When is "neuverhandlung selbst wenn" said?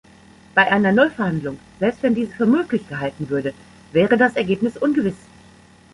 0.91-2.15